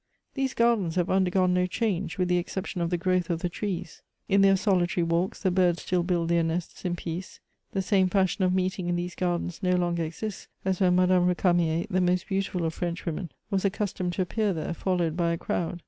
[0.33, 3.29] These gardens have undergone 234 MEMOIRS OF no ehange, with the exception of the growth
[3.29, 7.37] of the trees; in their solitary walks the hirds still build their nests in peace^
[7.73, 11.85] The same fiishion of meeting in these gardens no longer exists as whea Madame Recamier,
[11.87, 15.79] the most beautiful of Frenchwomen, was ac customed to appear there, followed by a crowd.